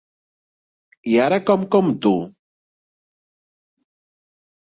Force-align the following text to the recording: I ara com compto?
I 1.11 1.17
ara 1.25 1.37
com 1.49 1.65
compto? 1.75 2.13